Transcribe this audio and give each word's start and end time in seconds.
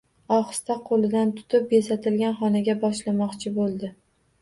Ohista 0.37 0.77
qo`lidan 0.87 1.35
tutib, 1.41 1.69
bezatilgan 1.75 2.35
xonaga 2.43 2.79
boshlamoqchi 2.87 3.57
bo`ldi 3.63 3.97